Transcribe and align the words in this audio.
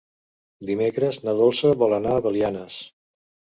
Dimecres 0.69 1.19
na 1.27 1.35
Dolça 1.43 1.75
vol 1.83 1.95
anar 2.01 2.17
a 2.17 2.25
Belianes. 2.29 2.83